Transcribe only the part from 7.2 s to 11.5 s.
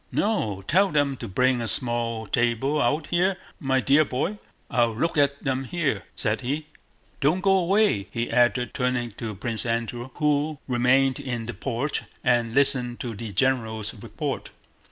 go away," he added, turning to Prince Andrew, who remained in